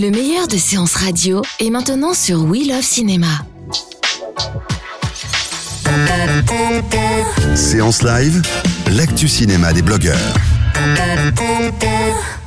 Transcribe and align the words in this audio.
Le 0.00 0.10
meilleur 0.10 0.48
de 0.48 0.56
séances 0.56 0.94
radio 0.94 1.42
est 1.58 1.68
maintenant 1.68 2.14
sur 2.14 2.44
We 2.44 2.66
Love 2.66 2.80
Cinéma. 2.80 3.26
Séance 7.54 8.02
live, 8.02 8.40
l'actu 8.96 9.28
cinéma 9.28 9.74
des 9.74 9.82
blogueurs. 9.82 10.16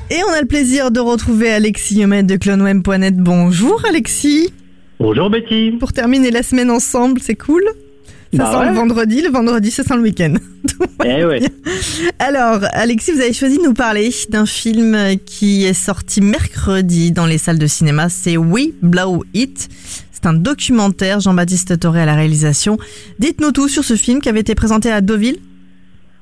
Et 0.10 0.24
on 0.28 0.34
a 0.34 0.42
le 0.42 0.48
plaisir 0.48 0.90
de 0.90 1.00
retrouver 1.00 1.52
Alexis 1.52 2.00
Yomet 2.00 2.24
de 2.24 2.38
cloneweb.net. 2.38 3.18
Bonjour 3.18 3.84
Alexis. 3.88 4.52
Bonjour 5.00 5.30
Betty. 5.30 5.74
Pour 5.80 5.94
terminer 5.94 6.32
la 6.32 6.42
semaine 6.42 6.72
ensemble, 6.72 7.22
c'est 7.22 7.36
cool? 7.36 7.64
Ça 8.36 8.44
Bah 8.44 8.52
sent 8.52 8.58
ouais. 8.58 8.70
le 8.70 8.76
vendredi, 8.76 9.22
le 9.22 9.30
vendredi 9.30 9.72
ça 9.72 9.84
sent 9.84 9.96
le 9.96 10.02
week-end. 10.02 10.34
Eh 11.06 11.24
ouais. 11.26 11.42
Alors 12.20 12.60
Alexis, 12.74 13.12
vous 13.12 13.22
avez 13.22 13.34
choisi 13.34 13.58
de 13.58 13.64
nous 13.64 13.74
parler 13.74 14.10
d'un 14.30 14.46
film 14.46 14.98
qui 15.26 15.66
est 15.66 15.74
sorti 15.74 16.22
mercredi 16.22 17.12
dans 17.12 17.26
les 17.26 17.38
salles 17.38 17.60
de 17.60 17.68
cinéma. 17.68 18.10
C'est 18.10 18.38
We 18.38 18.70
Blow 18.82 19.24
It. 19.34 19.70
C'est 20.12 20.26
un 20.26 20.34
documentaire, 20.34 21.20
Jean-Baptiste 21.20 21.80
Toré 21.80 22.02
à 22.02 22.06
la 22.06 22.16
réalisation. 22.16 22.78
Dites-nous 23.20 23.52
tout 23.52 23.68
sur 23.68 23.84
ce 23.84 23.96
film 23.96 24.22
qui 24.22 24.30
avait 24.30 24.40
été 24.40 24.56
présenté 24.56 24.90
à 24.92 25.02
Deauville. 25.02 25.38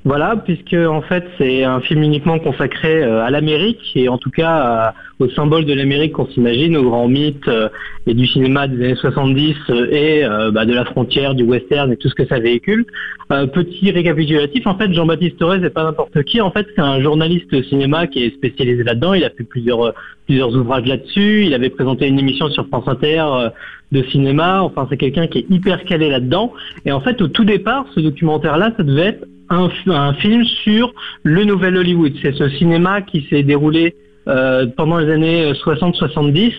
Voilà, 0.03 0.35
puisque 0.35 0.73
en 0.73 1.03
fait 1.03 1.23
c'est 1.37 1.63
un 1.63 1.79
film 1.79 2.01
uniquement 2.01 2.39
consacré 2.39 3.03
euh, 3.03 3.23
à 3.23 3.29
l'Amérique 3.29 3.91
et 3.95 4.09
en 4.09 4.17
tout 4.17 4.31
cas 4.31 4.49
à- 4.49 4.93
au 5.19 5.29
symbole 5.29 5.65
de 5.65 5.73
l'Amérique 5.75 6.13
qu'on 6.13 6.25
s'imagine, 6.25 6.75
au 6.75 6.81
grand 6.89 7.07
mythe 7.07 7.47
euh, 7.47 7.69
et 8.07 8.15
du 8.15 8.25
cinéma 8.25 8.67
des 8.67 8.83
années 8.83 8.95
70 8.95 9.55
euh, 9.69 9.87
et 9.91 10.25
euh, 10.25 10.49
bah, 10.49 10.65
de 10.65 10.73
la 10.73 10.85
frontière, 10.85 11.35
du 11.35 11.43
western 11.43 11.91
et 11.91 11.97
tout 11.97 12.09
ce 12.09 12.15
que 12.15 12.25
ça 12.25 12.39
véhicule. 12.39 12.83
Euh, 13.31 13.45
petit 13.45 13.91
récapitulatif, 13.91 14.65
en 14.65 14.75
fait 14.75 14.91
Jean-Baptiste 14.91 15.37
Torres 15.37 15.57
c'est 15.61 15.69
pas 15.71 15.83
n'importe 15.83 16.23
qui, 16.23 16.41
en 16.41 16.49
fait 16.49 16.65
c'est 16.75 16.81
un 16.81 16.99
journaliste 16.99 17.61
cinéma 17.69 18.07
qui 18.07 18.23
est 18.23 18.33
spécialisé 18.33 18.83
là-dedans, 18.83 19.13
il 19.13 19.23
a 19.23 19.29
fait 19.29 19.43
plusieurs 19.43 19.85
euh, 19.85 19.91
plusieurs 20.25 20.55
ouvrages 20.55 20.87
là-dessus, 20.87 21.43
il 21.45 21.53
avait 21.53 21.69
présenté 21.69 22.07
une 22.07 22.17
émission 22.17 22.49
sur 22.49 22.65
France 22.69 22.87
Inter 22.87 23.19
euh, 23.27 23.49
de 23.91 24.01
cinéma, 24.05 24.63
enfin 24.63 24.87
c'est 24.89 24.97
quelqu'un 24.97 25.27
qui 25.27 25.37
est 25.39 25.45
hyper 25.51 25.83
calé 25.83 26.09
là-dedans. 26.09 26.53
Et 26.85 26.91
en 26.91 27.01
fait 27.01 27.21
au 27.21 27.27
tout 27.27 27.43
départ 27.45 27.85
ce 27.93 27.99
documentaire-là 27.99 28.71
ça 28.77 28.81
devait 28.81 29.09
être 29.09 29.25
un, 29.51 30.13
film 30.13 30.43
sur 30.45 30.93
le 31.23 31.43
nouvel 31.43 31.77
Hollywood. 31.77 32.13
C'est 32.21 32.33
ce 32.35 32.49
cinéma 32.49 33.01
qui 33.01 33.25
s'est 33.29 33.43
déroulé 33.43 33.95
euh, 34.27 34.67
pendant 34.77 34.97
les 34.99 35.11
années 35.11 35.51
60-70, 35.53 36.53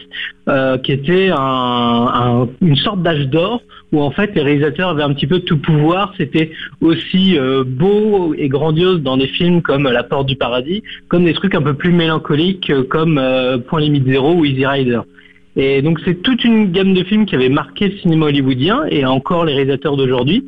euh, 0.49 0.79
qui 0.79 0.91
était 0.93 1.31
un- 1.31 1.37
un- 1.39 2.49
une 2.61 2.77
sorte 2.77 3.03
d'âge 3.03 3.29
d'or 3.29 3.63
où 3.93 4.01
en 4.03 4.11
fait 4.11 4.35
les 4.35 4.43
réalisateurs 4.43 4.89
avaient 4.91 5.05
un 5.05 5.13
petit 5.15 5.27
peu 5.29 5.39
tout 5.41 5.59
pouvoir. 5.59 6.13
C'était 6.19 6.51
aussi 6.81 7.39
euh, 7.39 7.63
beau 7.65 8.35
et 8.37 8.49
grandiose 8.49 9.01
dans 9.03 9.17
des 9.17 9.29
films 9.29 9.63
comme 9.63 9.85
La 9.89 10.03
Porte 10.03 10.27
du 10.27 10.35
Paradis, 10.37 10.83
comme 11.09 11.25
des 11.25 11.35
trucs 11.35 11.55
un 11.55 11.63
peu 11.63 11.75
plus 11.75 11.93
mélancoliques 11.93 12.71
euh, 12.71 12.83
comme 12.83 13.19
euh, 13.19 13.59
Point 13.59 13.81
Limite 13.81 14.07
Zéro 14.07 14.33
ou 14.35 14.45
Easy 14.45 14.67
Rider. 14.67 15.01
Et 15.55 15.83
donc 15.83 16.01
c'est 16.05 16.23
toute 16.23 16.43
une 16.45 16.73
gamme 16.73 16.95
de 16.95 17.05
films 17.05 17.27
qui 17.27 17.35
avait 17.37 17.49
marqué 17.51 17.89
le 17.89 17.97
cinéma 17.99 18.27
hollywoodien 18.27 18.85
et 18.91 19.05
encore 19.07 19.45
les 19.45 19.55
réalisateurs 19.55 19.97
d'aujourd'hui. 19.97 20.43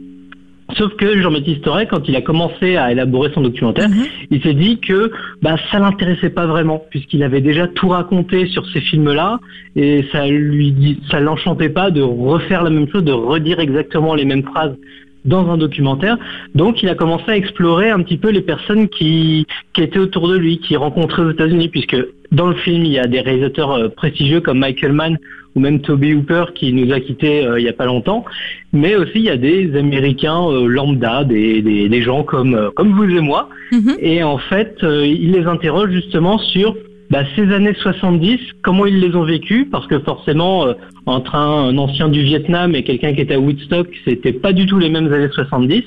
Sauf 0.77 0.95
que 0.97 1.21
Jean-Baptiste 1.21 1.63
Toré, 1.63 1.87
quand 1.87 2.09
il 2.09 2.17
a 2.17 2.21
commencé 2.21 2.77
à 2.77 2.91
élaborer 2.91 3.31
son 3.35 3.43
documentaire, 3.43 3.89
il 4.31 4.43
s'est 4.43 4.55
dit 4.55 4.79
que 4.79 5.11
bah, 5.43 5.57
ça 5.71 5.79
l'intéressait 5.79 6.31
pas 6.31 6.47
vraiment, 6.47 6.85
puisqu'il 6.91 7.23
avait 7.23 7.41
déjà 7.41 7.69
tout 7.69 7.89
raconté 7.89 8.47
sur 8.47 8.67
ces 8.71 8.81
films-là, 8.81 9.39
et 9.77 10.05
ça 10.11 10.27
lui 10.27 10.73
dit, 10.73 11.01
ça 11.11 11.21
l'enchantait 11.21 11.69
pas 11.69 11.91
de 11.91 12.03
refaire 12.03 12.63
la 12.63 12.71
même 12.71 12.89
chose, 12.89 13.05
de 13.05 13.13
redire 13.13 13.61
exactement 13.61 14.15
les 14.15 14.25
mêmes 14.25 14.43
phrases 14.43 14.77
dans 15.25 15.49
un 15.51 15.57
documentaire. 15.57 16.19
Donc 16.55 16.83
il 16.83 16.89
a 16.89 16.95
commencé 16.95 17.25
à 17.29 17.37
explorer 17.37 17.91
un 17.91 18.03
petit 18.03 18.19
peu 18.19 18.31
les 18.31 18.43
personnes 18.43 18.89
qui, 18.89 19.47
qui 19.73 19.83
étaient 19.83 19.99
autour 19.99 20.29
de 20.29 20.37
lui, 20.37 20.59
qui 20.59 20.77
rencontrait 20.77 21.23
aux 21.23 21.31
États-Unis, 21.31 21.69
puisque 21.69 21.97
dans 22.35 22.49
le 22.49 22.55
film 22.57 22.85
il 22.85 22.93
y 22.93 22.99
a 22.99 23.07
des 23.07 23.21
réalisateurs 23.21 23.73
euh, 23.73 23.89
prestigieux 23.89 24.41
comme 24.41 24.59
Michael 24.59 24.93
Mann 24.93 25.19
ou 25.55 25.61
même 25.61 25.81
Toby 25.81 26.15
Hooper 26.15 26.47
qui 26.55 26.73
nous 26.73 26.93
a 26.93 26.99
quittés 27.01 27.47
euh, 27.47 27.61
il 27.61 27.65
y 27.65 27.69
a 27.69 27.73
pas 27.73 27.87
longtemps, 27.87 28.25
mais 28.73 28.97
aussi 28.97 29.13
il 29.17 29.23
y 29.25 29.31
a 29.31 29.37
des 29.37 29.77
Américains 29.77 30.43
euh, 30.49 30.67
lambda, 30.67 31.23
des, 31.25 31.63
des, 31.63 31.89
des 31.89 32.03
gens 32.03 32.25
comme 32.25 32.55
euh, 32.55 32.71
comme 32.75 32.93
vous 32.93 33.05
et 33.09 33.21
moi, 33.21 33.49
Mhm. 33.73 33.97
et 33.99 34.23
en 34.23 34.39
fait 34.39 34.77
il 34.83 35.33
les 35.33 35.47
interroge 35.47 35.91
justement 35.91 36.39
sur 36.39 36.77
bah, 37.11 37.23
ces 37.37 37.53
années 37.53 37.75
70, 37.75 38.39
comment 38.63 38.87
ils 38.87 39.01
les 39.01 39.15
ont 39.15 39.25
vécues, 39.25 39.69
parce 39.71 39.87
que 39.87 39.99
forcément, 40.01 40.67
euh, 40.67 40.75
entre 41.07 41.35
un, 41.35 41.77
ancien 41.77 42.09
du 42.09 42.23
Vietnam 42.23 42.75
et 42.75 42.83
quelqu'un 42.83 43.13
qui 43.13 43.21
était 43.21 43.35
à 43.35 43.41
Woodstock, 43.41 43.89
c'était 44.05 44.33
pas 44.33 44.53
du 44.53 44.67
tout 44.67 44.79
les 44.79 44.89
mêmes 44.89 45.13
années 45.13 45.29
70, 45.33 45.83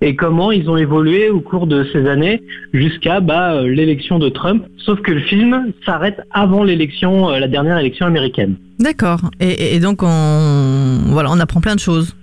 et 0.00 0.16
comment 0.16 0.52
ils 0.52 0.70
ont 0.70 0.76
évolué 0.76 1.28
au 1.28 1.40
cours 1.40 1.66
de 1.66 1.86
ces 1.92 2.06
années 2.08 2.42
jusqu'à 2.72 3.20
bah, 3.20 3.54
euh, 3.54 3.68
l'élection 3.68 4.18
de 4.18 4.28
Trump, 4.28 4.64
sauf 4.78 5.00
que 5.00 5.12
le 5.12 5.20
film 5.20 5.72
s'arrête 5.84 6.20
avant 6.30 6.62
l'élection, 6.64 7.30
euh, 7.30 7.38
la 7.38 7.48
dernière 7.48 7.78
élection 7.78 8.06
américaine. 8.06 8.56
D'accord. 8.78 9.20
Et, 9.40 9.78
donc 9.80 10.02
on 10.02 11.40
apprend 11.40 11.60
plein 11.60 11.74
de 11.74 11.80
choses. 11.80 12.14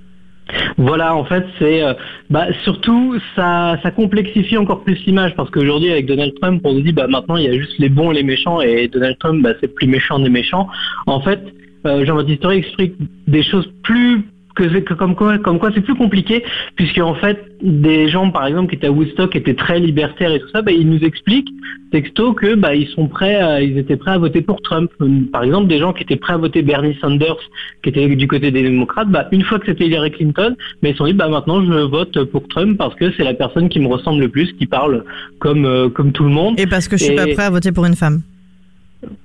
Voilà, 0.77 1.15
en 1.15 1.25
fait, 1.25 1.43
c'est 1.57 1.83
euh, 1.83 1.93
bah, 2.29 2.47
surtout 2.63 3.19
ça, 3.35 3.77
complexifie 3.95 4.57
encore 4.57 4.83
plus 4.83 5.03
l'image 5.05 5.35
parce 5.35 5.49
qu'aujourd'hui 5.49 5.91
avec 5.91 6.05
Donald 6.05 6.33
Trump, 6.39 6.61
on 6.63 6.73
nous 6.73 6.81
dit 6.81 6.91
bah 6.91 7.07
maintenant 7.07 7.35
il 7.35 7.45
y 7.45 7.47
a 7.47 7.53
juste 7.53 7.79
les 7.79 7.89
bons 7.89 8.11
et 8.11 8.15
les 8.15 8.23
méchants 8.23 8.61
et 8.61 8.87
Donald 8.87 9.17
Trump 9.17 9.41
bah, 9.41 9.53
c'est 9.59 9.73
plus 9.73 9.87
méchant 9.87 10.19
des 10.19 10.29
méchants. 10.29 10.67
En 11.07 11.19
fait, 11.21 11.41
euh, 11.87 12.05
Jean-Baptiste 12.05 12.41
Toré 12.41 12.57
explique 12.57 12.93
des 13.27 13.41
choses 13.41 13.71
plus 13.83 14.23
que, 14.57 14.79
que 14.79 14.93
comme 14.95 15.15
quoi, 15.15 15.37
comme 15.37 15.59
quoi 15.59 15.69
c'est 15.73 15.81
plus 15.81 15.95
compliqué 15.95 16.43
puisque 16.75 16.97
en 16.99 17.13
fait 17.15 17.37
des 17.61 18.09
gens 18.09 18.29
par 18.31 18.45
exemple 18.47 18.69
qui 18.69 18.75
étaient 18.75 18.87
à 18.87 18.91
Woodstock 18.91 19.35
étaient 19.35 19.53
très 19.53 19.79
libertaires 19.79 20.31
et 20.33 20.39
tout 20.39 20.49
ça, 20.53 20.61
bah, 20.61 20.71
ils 20.71 20.87
nous 20.89 20.99
expliquent 21.03 21.49
texto 21.91 22.33
que 22.33 22.55
bah 22.55 22.75
ils 22.75 22.87
sont 22.89 23.07
prêts, 23.07 23.35
à- 23.35 23.61
ils 23.61 23.77
étaient 23.77 23.95
prêts 23.95 24.11
à 24.11 24.17
voter 24.17 24.41
pour 24.41 24.61
Trump. 24.61 24.91
Par 25.31 25.43
exemple, 25.43 25.67
des 25.67 25.79
gens 25.79 25.93
qui 25.93 26.03
étaient 26.03 26.17
prêts 26.17 26.33
à 26.33 26.37
voter 26.37 26.61
Bernie 26.61 26.97
Sanders, 26.99 27.37
qui 27.83 27.89
étaient 27.89 28.13
du 28.15 28.27
côté 28.27 28.51
des 28.51 28.61
démocrates, 28.63 29.09
bah 29.09 29.27
une 29.31 29.43
fois 29.43 29.59
que 29.59 29.67
c'était 29.67 29.85
Hillary 29.87 30.11
Clinton, 30.11 30.55
mais 30.81 30.89
ils 30.89 30.93
se 30.93 30.97
sont 30.97 31.05
dit 31.05 31.13
bah 31.13 31.29
maintenant 31.29 31.63
je 31.63 31.71
vote 31.97 32.23
pour 32.25 32.47
Trump 32.49 32.77
parce 32.77 32.95
que 32.95 33.11
c'est 33.15 33.23
la 33.23 33.33
personne 33.33 33.69
qui 33.69 33.79
me 33.79 33.87
ressemble 33.87 34.19
le 34.21 34.29
plus, 34.29 34.51
qui 34.53 34.65
parle 34.65 35.03
comme 35.39 35.65
euh, 35.65 35.87
comme 35.89 36.11
tout 36.11 36.23
le 36.23 36.29
monde. 36.29 36.59
Et 36.59 36.67
parce 36.67 36.87
que 36.87 36.97
je 36.97 37.03
suis 37.05 37.13
Et- 37.13 37.15
pas 37.15 37.27
prêt 37.27 37.43
à 37.43 37.49
voter 37.49 37.71
pour 37.71 37.85
une 37.85 37.95
femme. 37.95 38.21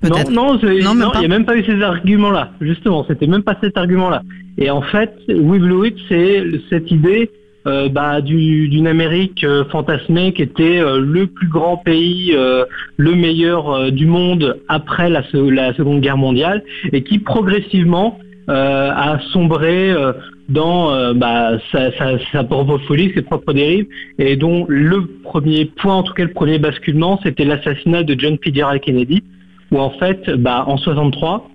Non, 0.03 0.09
non, 0.29 0.53
Non, 0.53 0.95
non, 0.95 1.11
il 1.15 1.19
n'y 1.19 1.25
a 1.25 1.27
même 1.27 1.45
pas 1.45 1.57
eu 1.57 1.63
ces 1.65 1.81
arguments-là. 1.81 2.51
Justement, 2.61 3.03
c'était 3.07 3.25
même 3.27 3.41
pas 3.41 3.57
cet 3.59 3.75
argument-là. 3.75 4.21
Et 4.57 4.69
en 4.69 4.81
fait, 4.81 5.13
We 5.27 5.61
It, 5.87 5.95
c'est 6.09 6.43
cette 6.69 6.91
idée 6.91 7.29
euh, 7.65 7.87
bah, 7.87 8.19
du- 8.21 8.67
d'une 8.67 8.87
Amérique 8.87 9.43
euh, 9.43 9.63
fantasmée 9.71 10.33
qui 10.33 10.41
était 10.41 10.79
euh, 10.79 10.99
le 10.99 11.27
plus 11.27 11.47
grand 11.47 11.77
pays, 11.77 12.35
le 12.97 13.15
meilleur 13.15 13.91
du 13.91 14.05
monde 14.05 14.59
après 14.67 15.09
la, 15.09 15.23
se- 15.23 15.37
la 15.37 15.73
Seconde 15.73 16.01
Guerre 16.01 16.17
mondiale, 16.17 16.61
et 16.91 17.03
qui 17.03 17.19
progressivement 17.19 18.19
a 18.47 19.19
sombré 19.31 19.93
dans 20.49 21.13
bah, 21.13 21.57
sa, 21.71 22.43
propre 22.43 22.77
folie, 22.79 23.13
ses 23.15 23.21
propres 23.21 23.53
dérives, 23.53 23.87
et 24.19 24.35
dont 24.35 24.65
le 24.67 25.05
premier 25.23 25.63
point, 25.63 25.95
en 25.95 26.03
tout 26.03 26.13
cas 26.13 26.25
le 26.25 26.33
premier 26.33 26.59
basculement, 26.59 27.17
c'était 27.23 27.45
l'assassinat 27.45 28.03
de 28.03 28.19
John 28.19 28.37
Fitzgerald 28.43 28.81
Kennedy, 28.81 29.23
où 29.71 29.79
en 29.79 29.91
fait, 29.91 30.29
bah, 30.31 30.65
en 30.67 30.75
63, 30.75 31.49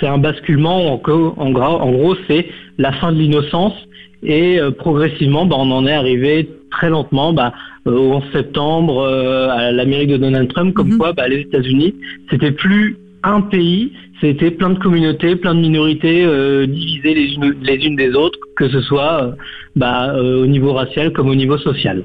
c'est 0.00 0.06
un 0.06 0.18
basculement, 0.18 0.92
en, 0.92 0.98
co- 0.98 1.34
en, 1.36 1.50
gros, 1.50 2.14
c'est 2.28 2.46
la 2.78 2.92
fin 2.92 3.12
de 3.12 3.18
l'innocence, 3.18 3.74
et 4.22 4.58
euh, 4.60 4.70
progressivement, 4.70 5.46
bah, 5.46 5.56
on 5.58 5.70
en 5.70 5.86
est 5.86 5.92
arrivé 5.92 6.48
très 6.70 6.90
lentement 6.90 7.32
bah, 7.32 7.52
euh, 7.86 7.92
au 7.92 8.14
11 8.14 8.22
septembre, 8.32 8.98
euh, 9.00 9.48
à 9.50 9.70
l'Amérique 9.72 10.10
de 10.10 10.16
Donald 10.16 10.52
Trump, 10.52 10.74
comme 10.74 10.88
Mhm. 10.92 10.98
quoi 10.98 11.12
bah, 11.12 11.28
les 11.28 11.40
États-Unis, 11.40 11.94
c'était 12.30 12.50
plus 12.52 12.96
un 13.22 13.40
pays, 13.40 13.92
c'était 14.20 14.50
plein 14.50 14.70
de 14.70 14.78
communautés, 14.78 15.36
plein 15.36 15.54
de 15.54 15.60
minorités 15.60 16.24
divisées 16.68 17.14
les 17.14 17.34
unes, 17.34 17.54
les 17.62 17.74
unes 17.84 17.96
des 17.96 18.14
autres, 18.14 18.38
que 18.56 18.68
ce 18.68 18.80
soit 18.82 19.34
bah, 19.74 20.14
au 20.16 20.46
niveau 20.46 20.72
racial 20.72 21.12
comme 21.12 21.28
au 21.28 21.34
niveau 21.34 21.58
social. 21.58 22.04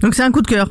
Donc 0.00 0.14
c'est 0.14 0.22
un 0.22 0.30
coup 0.30 0.40
de 0.42 0.46
cœur. 0.46 0.68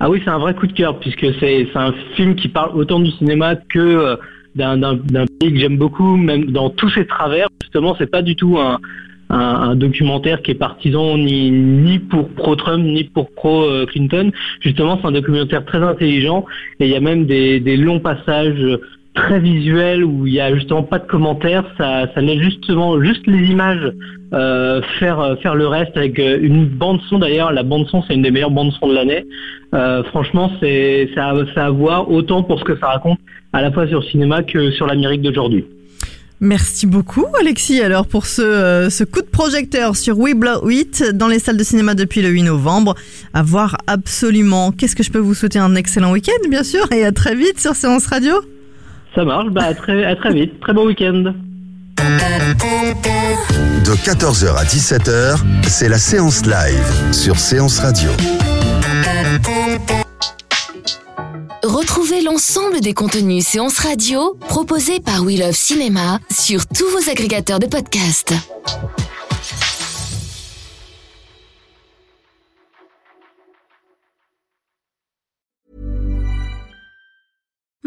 Ah 0.00 0.08
oui, 0.10 0.20
c'est 0.24 0.30
un 0.30 0.38
vrai 0.38 0.54
coup 0.54 0.66
de 0.66 0.72
cœur 0.72 0.98
puisque 0.98 1.26
c'est 1.40 1.68
un 1.74 1.92
film 2.16 2.34
qui 2.36 2.48
parle 2.48 2.70
autant 2.76 3.00
du 3.00 3.10
cinéma 3.12 3.54
que 3.56 4.16
d'un 4.54 5.26
pays 5.40 5.52
que 5.52 5.58
j'aime 5.58 5.76
beaucoup, 5.76 6.16
même 6.16 6.46
dans 6.46 6.70
tous 6.70 6.90
ses 6.90 7.06
travers. 7.06 7.48
Justement, 7.62 7.94
c'est 7.98 8.10
pas 8.10 8.22
du 8.22 8.36
tout 8.36 8.58
un, 8.58 8.78
un, 9.30 9.74
documentaire 9.74 10.42
qui 10.42 10.50
est 10.50 10.56
partisan 10.56 11.16
ni, 11.16 11.50
ni 11.50 11.98
pour 11.98 12.28
pro-Trump 12.28 12.84
ni 12.84 13.04
pour 13.04 13.30
pro-Clinton. 13.32 14.30
Justement, 14.60 14.98
c'est 15.00 15.08
un 15.08 15.12
documentaire 15.12 15.64
très 15.64 15.82
intelligent 15.82 16.44
et 16.80 16.86
il 16.86 16.90
y 16.90 16.96
a 16.96 17.00
même 17.00 17.26
des, 17.26 17.60
des 17.60 17.76
longs 17.76 18.00
passages 18.00 18.78
très 19.14 19.40
visuels 19.40 20.04
où 20.04 20.26
il 20.26 20.32
y 20.32 20.40
a 20.40 20.54
justement 20.54 20.82
pas 20.82 20.98
de 20.98 21.06
commentaires, 21.06 21.64
ça, 21.76 22.06
ça 22.14 22.20
laisse 22.20 22.40
justement 22.40 23.00
juste 23.02 23.26
les 23.26 23.44
images 23.50 23.92
euh, 24.32 24.80
faire 24.98 25.36
faire 25.42 25.54
le 25.54 25.66
reste 25.66 25.94
avec 25.94 26.18
euh, 26.18 26.38
une 26.40 26.66
bande 26.66 27.00
son 27.10 27.18
d'ailleurs. 27.18 27.52
La 27.52 27.62
bande 27.62 27.86
son 27.88 28.02
c'est 28.02 28.14
une 28.14 28.22
des 28.22 28.30
meilleures 28.30 28.50
bandes 28.50 28.72
son 28.80 28.88
de 28.88 28.94
l'année. 28.94 29.26
Euh, 29.74 30.02
franchement 30.04 30.50
c'est 30.60 31.10
ça, 31.14 31.34
à 31.56 31.70
voir 31.70 32.10
autant 32.10 32.42
pour 32.42 32.58
ce 32.58 32.64
que 32.64 32.78
ça 32.78 32.86
raconte 32.86 33.18
à 33.52 33.60
la 33.60 33.70
fois 33.70 33.86
sur 33.86 34.00
le 34.00 34.06
cinéma 34.06 34.42
que 34.42 34.70
sur 34.70 34.86
l'Amérique 34.86 35.20
d'aujourd'hui. 35.20 35.66
Merci 36.40 36.86
beaucoup 36.86 37.26
Alexis 37.38 37.82
alors 37.82 38.06
pour 38.06 38.24
ce, 38.24 38.88
ce 38.90 39.04
coup 39.04 39.20
de 39.20 39.26
projecteur 39.26 39.94
sur 39.96 40.18
We 40.18 40.34
Blow 40.34 40.70
It 40.70 41.14
dans 41.14 41.28
les 41.28 41.38
salles 41.38 41.58
de 41.58 41.62
cinéma 41.62 41.94
depuis 41.94 42.22
le 42.22 42.30
8 42.30 42.44
novembre. 42.44 42.94
À 43.34 43.42
voir 43.42 43.76
absolument. 43.86 44.72
Qu'est-ce 44.72 44.96
que 44.96 45.02
je 45.02 45.12
peux 45.12 45.18
vous 45.18 45.34
souhaiter 45.34 45.58
un 45.58 45.74
excellent 45.74 46.10
week-end 46.10 46.48
bien 46.48 46.64
sûr 46.64 46.90
et 46.90 47.04
à 47.04 47.12
très 47.12 47.34
vite 47.34 47.60
sur 47.60 47.76
Séance 47.76 48.06
Radio. 48.06 48.32
Ça 49.14 49.24
marche, 49.24 49.48
bah 49.50 49.64
à 49.64 49.74
très, 49.74 50.04
à 50.04 50.16
très 50.16 50.32
vite. 50.32 50.58
Très 50.60 50.72
bon 50.72 50.86
week-end. 50.86 51.34
De 53.84 53.94
14h 53.96 54.56
à 54.56 54.64
17h, 54.64 55.38
c'est 55.68 55.88
la 55.88 55.98
séance 55.98 56.46
live 56.46 57.12
sur 57.12 57.38
Séance 57.38 57.80
Radio. 57.80 58.10
Retrouvez 61.62 62.22
l'ensemble 62.22 62.80
des 62.80 62.94
contenus 62.94 63.46
séances 63.46 63.78
radio 63.78 64.36
proposés 64.48 65.00
par 65.00 65.22
We 65.22 65.38
Love 65.38 65.52
Cinéma 65.52 66.18
sur 66.30 66.66
tous 66.66 66.88
vos 66.88 67.10
agrégateurs 67.10 67.58
de 67.58 67.66
podcasts. 67.66 68.34